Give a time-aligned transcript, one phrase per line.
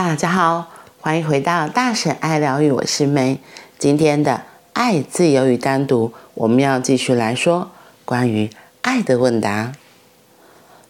[0.00, 0.68] 大家好，
[1.00, 3.40] 欢迎回到大婶爱疗愈，我是梅。
[3.80, 4.42] 今天的
[4.72, 7.72] 爱、自由与单独，我们要继续来说
[8.04, 8.48] 关于
[8.82, 9.72] 爱的问答。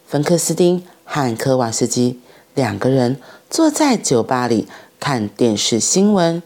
[0.06, 2.20] 芬克斯汀和科瓦斯基
[2.54, 3.18] 两个人
[3.48, 4.68] 坐在酒吧里
[5.00, 6.42] 看电视新闻，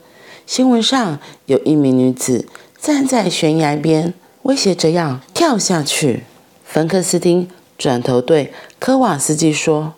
[0.46, 2.46] 新闻上有一名女子
[2.80, 6.22] 站在悬崖边，威胁着要跳下去。
[6.64, 9.94] 芬克斯汀转头对科瓦斯基说：“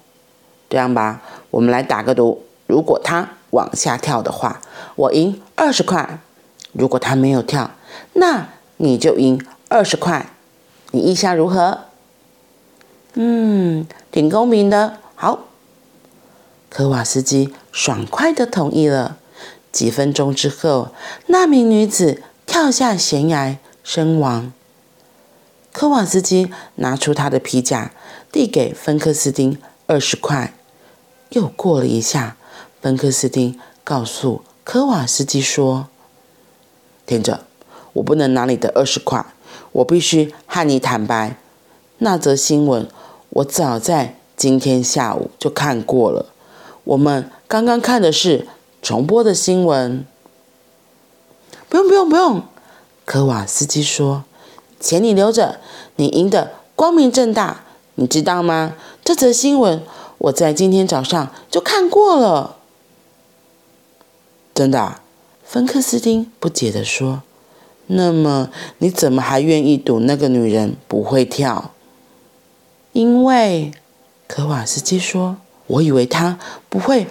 [0.70, 1.20] 这样吧，
[1.50, 4.60] 我们来打个赌，如果他往下跳的话，
[4.96, 6.20] 我赢二十块。”
[6.76, 7.70] 如果他没有跳，
[8.14, 10.30] 那你就赢二十块，
[10.90, 11.82] 你意下如何？
[13.12, 14.98] 嗯，挺公平的。
[15.14, 15.44] 好，
[16.68, 19.18] 科瓦斯基爽快地同意了。
[19.70, 20.88] 几分钟之后，
[21.26, 24.52] 那名女子跳下悬崖身亡。
[25.72, 27.92] 科瓦斯基拿出他的皮夹，
[28.32, 30.52] 递给芬克斯丁二十块。
[31.30, 32.36] 又过了一下，
[32.84, 35.88] 芬克斯汀告诉科瓦斯基说。
[37.06, 37.40] 听着，
[37.94, 39.24] 我不能拿你的二十块，
[39.72, 41.38] 我必须和你坦白。
[41.96, 42.86] 那则新闻
[43.30, 46.26] 我早在今天下午就看过了。
[46.84, 48.46] 我们刚刚看的是
[48.82, 50.04] 重播的新闻。
[51.70, 52.42] 不用不用不用，
[53.06, 54.24] 科瓦斯基说
[54.78, 55.58] ：“钱你留着，
[55.96, 58.74] 你赢得光明正大，你知道吗？
[59.02, 59.82] 这则新闻
[60.18, 62.56] 我在今天早上就看过了。”
[64.54, 65.00] 真的？
[65.42, 67.22] 芬克斯汀不解地说
[67.88, 71.72] ：“那么你怎么还愿意赌那个女人不会跳？”
[72.92, 73.72] 因为
[74.26, 75.36] 科瓦斯基说
[75.66, 76.38] ：“我以为她
[76.68, 77.08] 不会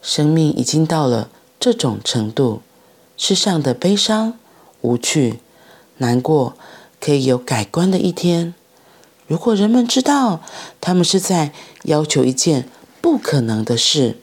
[0.00, 1.28] 生命已经到了
[1.60, 2.62] 这种程度，
[3.16, 4.38] 世上的悲伤、
[4.80, 5.40] 无趣、
[5.98, 6.54] 难过，
[7.00, 8.54] 可以有改观的一天。
[9.26, 10.40] 如果人们知道
[10.80, 11.52] 他们是在
[11.84, 12.68] 要求一件。
[12.98, 14.18] 不可能的事，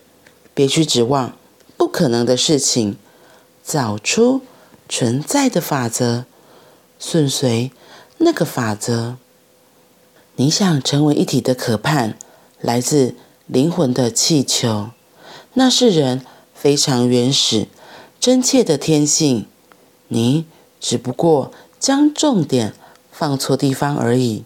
[0.53, 1.37] 别去指望
[1.77, 2.97] 不可能的事情。
[3.63, 4.41] 找出
[4.89, 6.25] 存在的法则，
[6.99, 7.71] 顺随
[8.17, 9.15] 那个法则。
[10.35, 12.17] 你想成为一体的渴盼，
[12.59, 13.15] 来自
[13.47, 14.89] 灵魂的气球，
[15.53, 17.69] 那是人非常原始、
[18.19, 19.45] 真切的天性。
[20.09, 20.45] 你
[20.81, 22.73] 只不过将重点
[23.09, 24.43] 放错地方而已。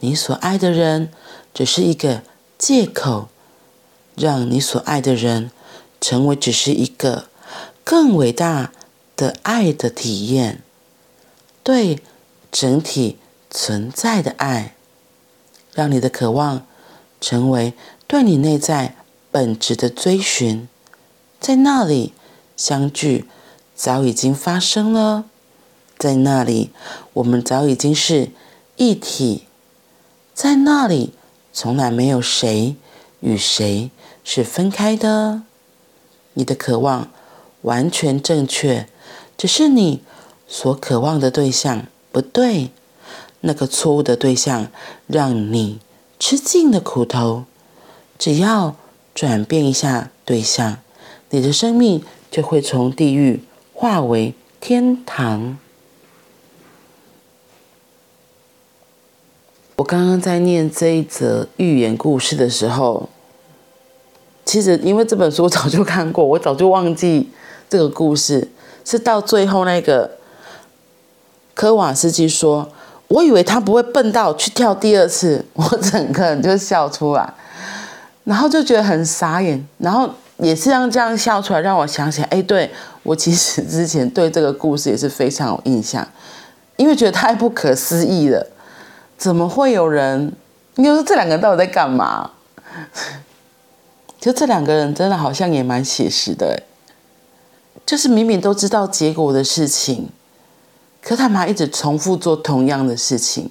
[0.00, 1.10] 你所爱的人，
[1.52, 2.22] 只是一个。
[2.58, 3.28] 借口，
[4.16, 5.52] 让你所爱的人
[6.00, 7.28] 成为只是一个
[7.84, 8.72] 更伟大
[9.14, 10.60] 的爱的体验，
[11.62, 12.02] 对
[12.50, 13.16] 整体
[13.48, 14.74] 存在的爱，
[15.72, 16.66] 让你的渴望
[17.20, 17.74] 成为
[18.08, 18.96] 对你内在
[19.30, 20.68] 本质的追寻，
[21.38, 22.12] 在那里
[22.56, 23.26] 相聚
[23.76, 25.26] 早已经发生了，
[25.96, 26.70] 在那里
[27.12, 28.30] 我们早已经是
[28.74, 29.44] 一体，
[30.38, 31.14] 在那里。
[31.52, 32.76] 从来没有谁
[33.18, 33.90] 与谁
[34.22, 35.42] 是分开的。
[36.34, 37.10] 你的渴望
[37.62, 38.86] 完全正确，
[39.36, 40.04] 只是你
[40.46, 42.70] 所渴望的对象不对。
[43.40, 44.68] 那个错误的对象
[45.08, 45.80] 让你
[46.20, 47.42] 吃尽了苦头。
[48.16, 48.76] 只要
[49.12, 50.78] 转变一下对象，
[51.30, 53.42] 你的生命就会从地狱
[53.74, 55.58] 化为天堂。
[59.78, 63.08] 我刚刚在念这一则寓言故事的时候，
[64.44, 67.30] 其实因为这本书我早就看过，我早就忘记
[67.70, 68.48] 这个故事。
[68.84, 70.10] 是到最后那个
[71.54, 72.68] 科瓦斯基说
[73.06, 77.32] ：“我以为他不会笨到去跳第二次。”我整个人就笑出来，
[78.24, 79.64] 然后就觉得很傻眼。
[79.78, 82.68] 然后也是让这样笑出来，让我想起来，哎，对，
[83.04, 86.04] 我其实之前对这个故事也是非常有印象，
[86.76, 88.44] 因为觉得太不可思议了。
[89.18, 90.32] 怎么会有人？
[90.76, 92.30] 你说这两个人到底在干嘛？
[94.20, 96.62] 就这两个人真的好像也蛮写实的，
[97.84, 100.08] 就是明明都知道结果的事情，
[101.02, 103.50] 可他们还一直重复做同样的事情，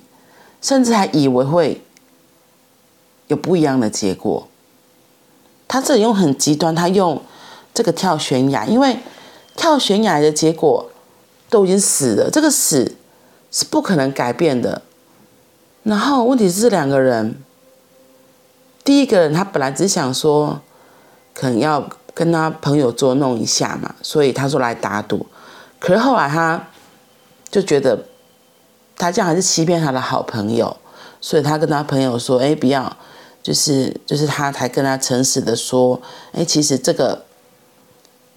[0.61, 1.81] 甚至还以为会
[3.27, 4.47] 有不一样的结果。
[5.67, 7.21] 他这里用很极端，他用
[7.73, 8.99] 这个跳悬崖，因为
[9.57, 10.89] 跳悬崖的结果
[11.49, 12.95] 都已经死了，这个死
[13.51, 14.81] 是不可能改变的。
[15.87, 17.41] 然后问题是这两个人，
[18.83, 20.59] 第一个人他本来只想说，
[21.33, 25.25] 可能要跟他朋友捉弄一下嘛，所以他说来打赌。
[25.79, 26.67] 可是后来他
[27.49, 28.03] 就觉得，
[28.97, 30.75] 他这样还是欺骗他的好朋友，
[31.21, 32.97] 所以他跟他朋友说：“哎，不要，
[33.41, 36.01] 就是就是他才跟他诚实的说，
[36.33, 37.23] 哎，其实这个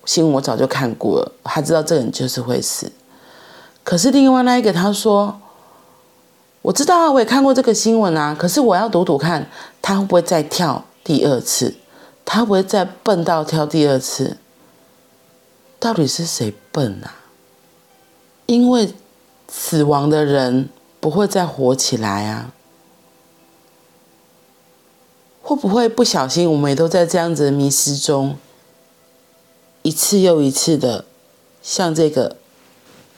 [0.05, 2.93] 新闻我早就看过了，他知道这个人就是会死。
[3.83, 5.41] 可是另外那一个他说。”
[6.63, 8.37] 我知道啊，我也看过这个新闻啊。
[8.39, 9.49] 可是我要赌赌看，
[9.81, 11.75] 他会不会再跳第二次？
[12.25, 14.37] 他会不会再笨到跳第二次？
[15.79, 17.17] 到底是谁笨啊？
[18.47, 18.93] 因为
[19.49, 20.69] 死亡的人
[21.01, 22.53] 不会再活起来啊。
[25.43, 28.37] 会不会不小心，我们也都在这样子的迷失中，
[29.83, 31.07] 一次又一次的，
[31.63, 32.37] 像这个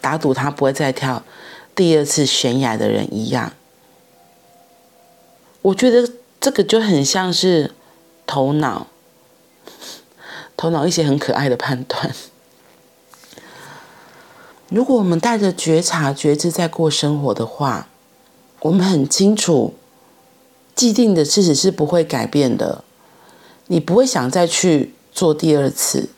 [0.00, 1.22] 打赌他不会再跳
[1.74, 3.52] 第二次悬崖的人一样？
[5.62, 7.72] 我觉得这个就很像是
[8.26, 8.88] 头脑，
[10.56, 12.14] 头脑一些很可爱的判断。
[14.68, 17.88] 如果我们带着觉察、觉知在过生活的话，
[18.60, 19.74] 我们很清楚。
[20.74, 22.82] 既定的事实是不会改变的，
[23.66, 26.08] 你不会想再去做第二次，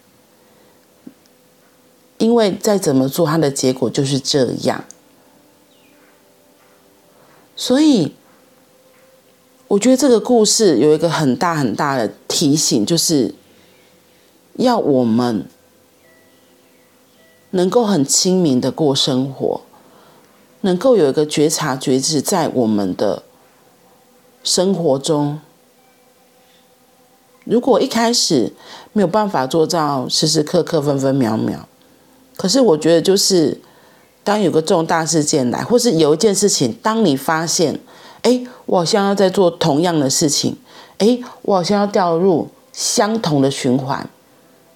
[2.18, 4.84] 因为再怎么做，它的结果就是这样。
[7.56, 8.14] 所以，
[9.68, 13.34] 我觉得这个故事有一个很大很大的提醒，就是
[14.54, 15.46] 要我们
[17.50, 19.60] 能够很清明的过生活，
[20.62, 23.22] 能够有一个觉察觉知在我们的。
[24.46, 25.40] 生活中，
[27.44, 28.52] 如果一开始
[28.92, 31.66] 没有办法做到时时刻刻、分分秒秒，
[32.36, 33.58] 可是我觉得就是，
[34.24, 37.78] 当有个重大事件来，或是有一件事情，当你发现，
[38.22, 40.56] 哎，我好像要在做同样的事情，
[40.98, 44.08] 哎，我好像要掉入相同的循环，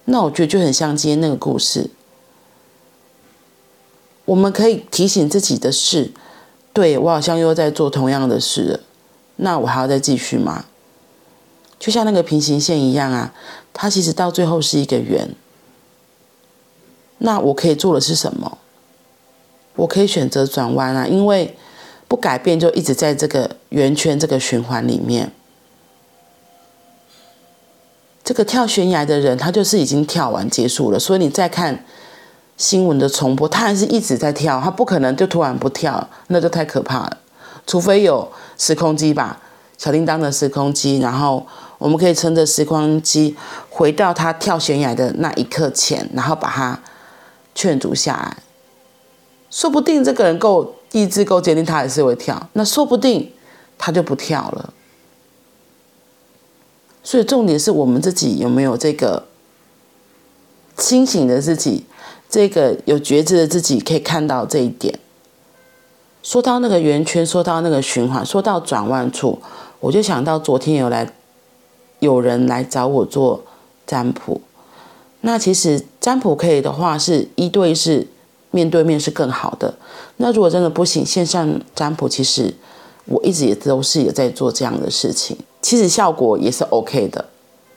[0.05, 1.89] 那我觉得就很像今天那个故事，
[4.25, 6.11] 我们可以提醒自己的是，
[6.71, 8.79] 对，我好像又在做同样的事了。
[9.37, 10.65] 那我还要再继续吗？
[11.79, 13.33] 就像那个平行线一样啊，
[13.73, 15.33] 它其实到最后是一个圆。
[17.17, 18.58] 那我可以做的是什么？
[19.79, 21.55] 我可以选择转弯啊，因为
[22.07, 25.31] 不改变就一直在这个圆圈、这个循环里面。
[28.23, 31.85] 这个跳悬崖的人，他就是已经跳完结束了，所以你再看
[32.57, 37.17] 新闻的重播，他还是一直在跳，他不可能就突然不跳，那就太可怕了。
[37.65, 39.39] 除非有时空机吧，
[39.77, 41.47] 小叮当的时空机，然后
[41.77, 43.35] 我们可以乘着时光机
[43.69, 46.79] 回到他跳悬崖的那一刻前，然后把他
[47.55, 48.37] 劝阻下来。
[49.49, 52.49] 说不定这个人够意志够坚定，他还是会跳。
[52.53, 53.31] 那说不定
[53.77, 54.73] 他就不跳了。
[57.03, 59.25] 所以重点是我们自己有没有这个
[60.77, 61.85] 清醒的自己，
[62.29, 64.99] 这个有觉知的自己，可以看到这一点。
[66.21, 69.39] 说到那个圆圈，说到那个循环，说到转弯处，
[69.79, 71.11] 我就想到昨天有来
[71.99, 73.43] 有人来找我做
[73.87, 74.41] 占卜。
[75.21, 78.07] 那其实占卜可以的话，是一对是
[78.51, 79.73] 面对面是更好的。
[80.17, 82.53] 那如果真的不行，线上占卜其实
[83.05, 87.25] 我一直也都是有在做这样的事情，其实效果也是 OK 的。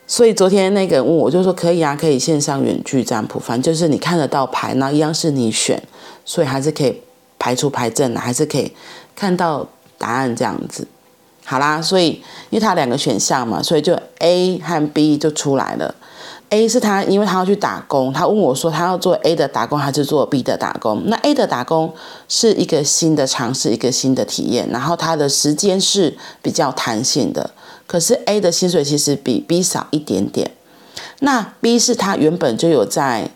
[0.05, 5.81] 所以昨天那个人问我，就说可以啊，可以线上远距占卜，反正就是你看得到牌，那一样是你选，
[6.25, 7.01] 所以还是可以。
[7.39, 8.71] 排除牌阵还是可以
[9.13, 9.67] 看到
[9.97, 10.87] 答案这样子，
[11.43, 12.11] 好啦，所以
[12.49, 15.93] 因为他两个选项嘛，所以就 A 和 B 就出来了。
[16.53, 21.01] A 是他，因为他要去打工，他问我说他要做 A 的打工还是做 B 的打工？
[21.07, 21.91] 那 A 的打工
[22.29, 27.49] 是一个新的尝试，一个新的体验，然后他的时间是比较弹性的。
[27.87, 30.51] 可是 A 的薪水其实比 B 少一点点。
[31.21, 33.31] 那 B 是他原本就有在。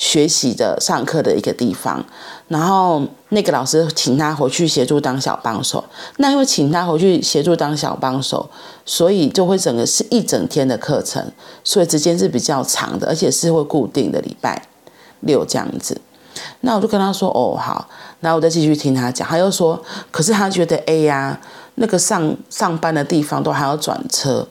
[0.00, 2.02] 学习的上课的一个地方，
[2.48, 5.84] 然后那个老师请他回去协助当小帮手。
[6.16, 8.48] 那因为请他回去协助当小帮手，
[8.86, 11.30] 所以就会整个是一整天的课程，
[11.62, 14.66] 所以时间是比较长的，而且是会固定的礼拜
[15.20, 16.00] 六这样子。
[16.62, 17.86] 那我就跟他说：“哦，好。”
[18.20, 19.78] 然后我再继续听他讲，他又说
[20.10, 21.38] ：“可是他觉得哎呀，
[21.74, 24.48] 那个上上班的地方都还要转车。”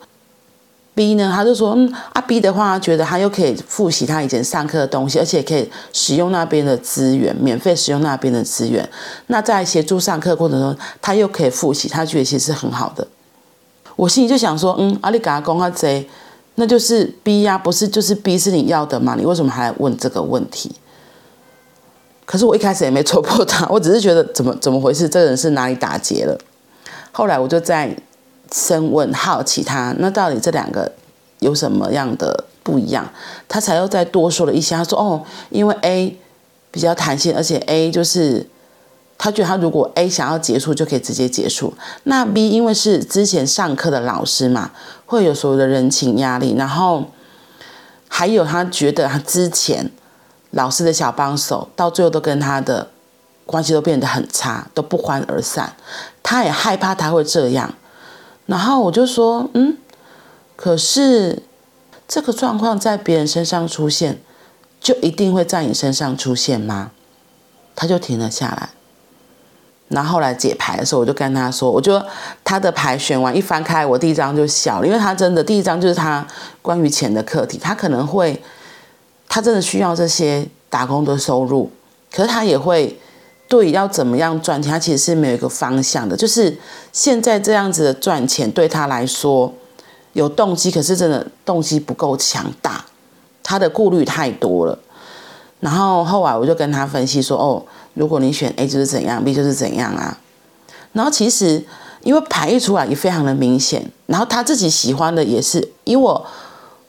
[0.99, 8.85] B 呢，他就说，嗯，啊 B 的话，觉得他又可以复习他以前上课的东西，而且可以使用那边的资源，免费使用那边的资源。
[9.27, 13.07] 那在协助上课过程中，他又可以复习，他觉得其实是很好的。
[13.95, 16.05] 我心里就想说，嗯，阿里嘎公阿贼，
[16.55, 19.15] 那就是 B 呀，不是就是 B 是你要的吗？
[19.17, 20.69] 你为什么还来问这个问题？
[22.25, 26.37] 可是我一开始也没戳破他，我只是觉得怎么怎么回事，这个人是哪里打结了？
[27.13, 27.95] 后来我就在。
[28.51, 30.91] 深问好奇他，那到底这两个
[31.39, 33.07] 有什么样的不一样？
[33.47, 34.75] 他才又再多说了一些。
[34.75, 36.17] 他说：“哦，因为 A
[36.71, 38.47] 比较弹性，而且 A 就是
[39.17, 41.73] 他觉得他如果 A 想要结束就可以直接结束。
[42.03, 44.71] 那 B 因为是之前上课的老师嘛，
[45.05, 47.05] 会有所谓的人情压力，然后
[48.07, 49.91] 还有他觉得他之前
[50.51, 52.89] 老师的小帮手到最后都跟他的
[53.45, 55.75] 关系都变得很差，都不欢而散。
[56.23, 57.73] 他也害怕他会这样。
[58.49, 59.77] 然后我就说，嗯，
[60.55, 61.43] 可是
[62.07, 64.19] 这个状况在别人身上出现，
[64.81, 66.89] 就一定会在你身上出现吗？
[67.75, 68.69] 他就停了下来。
[69.89, 72.01] 然后后来解牌的时候，我就跟他说，我就
[72.43, 76.25] 他的牌选完一翻开，我第一张就笑了，因为他真的第一张就是他
[76.63, 78.41] 关于钱的课题，他可能会，
[79.27, 81.71] 他真的需要这些打工的收入，
[82.11, 82.99] 可是他也会
[83.49, 86.57] 对要怎么样赚钱，他其实是没有一个方向的，就是
[86.93, 89.53] 现在这样子的赚钱对他来说
[90.13, 92.85] 有动机，可是真的动机不够强大，
[93.43, 94.79] 他的顾虑太多了。
[95.59, 97.65] 然后后来我就跟他分析说，哦。
[97.95, 100.17] 如果你选 A 就是怎样，B 就是怎样啊。
[100.93, 101.61] 然后其实
[102.03, 106.25] 因为牌一出来也非常的明显，然后他自己喜欢的也是，因为我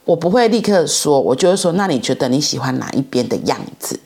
[0.05, 3.99] 我不会立刻说，我就会说，那你觉得你喜欢哪一边的样子？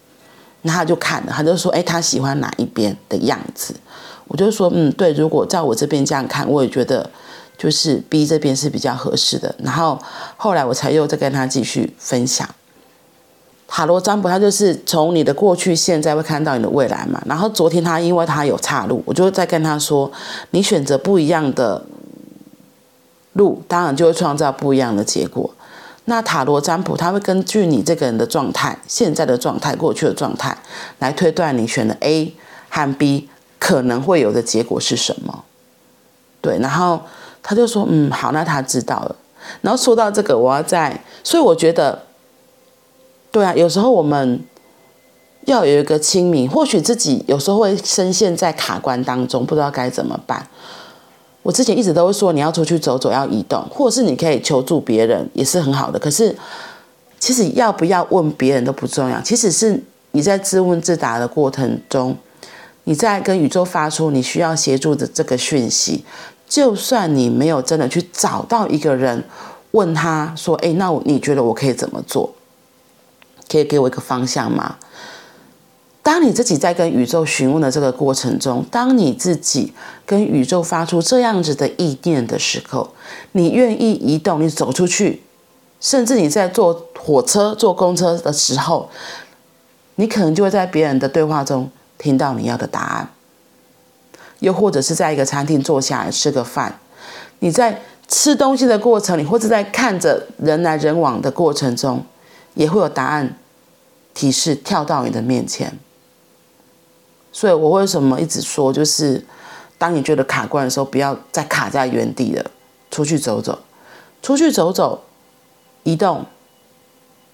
[0.67, 3.75] 那他就看了，他就说，哎，他喜欢哪一边的样子？
[4.27, 7.09] 我就说，嗯，对，如果在我这边这样看，我也觉得
[7.59, 9.55] 就是 B 这边是比较合适的。
[9.59, 9.99] 然后
[10.39, 12.49] 后来我才又再跟他继续分享。
[13.69, 17.23] 塔罗占卜，它就是从你的过去、现在会看到你的未来嘛。
[17.27, 20.11] 然后昨天他因为他有岔路，我就在跟他说，
[20.51, 21.85] 你选择不一样的
[23.35, 25.53] 路，当然就会创造不一样的结果。
[26.07, 30.57] 那塔罗占卜，它会根据你这个人的状态、现在的状态、过去的状态
[30.99, 32.35] 来推断你选的 A
[32.69, 35.45] 和 B 可能会有的结果是什么。
[36.41, 37.01] 对，然后
[37.43, 39.17] 他就说，嗯，好，那他知道了。
[39.63, 42.03] 然后说到这个，我要在，所以我觉得。
[43.31, 44.45] 对啊，有时候我们
[45.47, 50.47] 要有一个清明，或许自己有时候会深陷在卡关当中，不知道该怎么办。
[51.45, 55.99] 我之前一直都会说，你要出去走走，要移动，或者是你可以求助别人，也是很好的。
[55.99, 56.35] 可是，
[57.21, 59.81] 其实要不要问别人都不重要，其实是
[60.13, 62.17] 你在自问自答的过程中，
[62.85, 66.05] 你在跟宇宙发出你需要协助的这个讯息。
[66.49, 69.23] 就算你没有真的去找到一个人
[69.73, 72.33] 问他说：“哎，那你觉得我可以怎么做？”
[73.51, 74.77] 可以给我一个方向吗？
[76.05, 79.73] 当你自己在跟宇宙询问的这个过程中，当你自己
[80.05, 82.91] 跟宇宙发出这样子的意念的时候，
[83.33, 85.23] 你愿意移动，你走出去，
[85.81, 88.91] 甚至你在坐火车、坐公车的时候，
[89.95, 93.09] 你可能就会在别人的对话中听到你要的答案。
[94.41, 96.79] 又或者是在一个餐厅坐下来吃个饭，
[97.39, 102.05] 你在吃东西的过程里，或者在看着人来人往的过程中。
[102.55, 103.37] 也会有答案
[104.15, 105.77] 提示跳到你的面前，
[107.35, 109.21] 所以我为什么一直说，就是
[109.77, 112.51] 当你觉得卡关的时候，不要再卡在原地了，
[112.93, 113.59] 出去走走，
[114.23, 115.03] 出去走走，
[115.83, 116.25] 移动，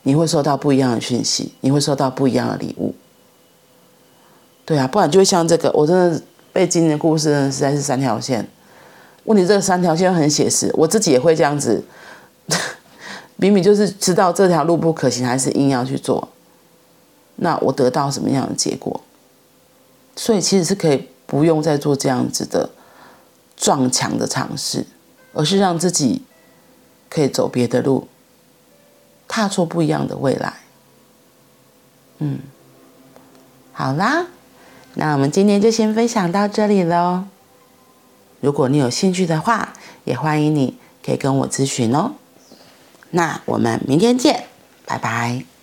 [0.04, 2.94] 你会收到不一样的讯息，你会收到不一样的礼物。
[4.64, 8.48] 对啊，不然就会像这个，我真的被今年的故事真的实在是三条线。
[9.24, 11.84] 问题这个三条线很写实，我自己也会这样子。
[13.36, 16.26] 明明就是知道这条路不可行，还是硬要去做，
[17.36, 18.98] 那我得到什么样的结果？
[20.16, 22.70] 所以其实是可以不用再做这样子的
[23.56, 24.86] 撞墙的尝试，
[25.32, 26.22] 而是让自己
[27.08, 28.08] 可以走别的路，
[29.26, 30.54] 踏出不一样的未来。
[32.18, 32.38] 嗯，
[33.72, 34.26] 好啦，
[34.94, 37.24] 那我们今天就先分享到这里喽。
[38.40, 39.72] 如果你有兴趣的话，
[40.04, 42.12] 也欢迎你可以跟我咨询哦。
[43.10, 44.44] 那我们明天见，
[44.84, 45.59] 拜拜。